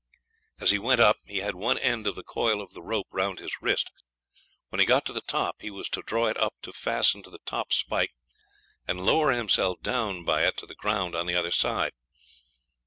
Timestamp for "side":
11.51-11.91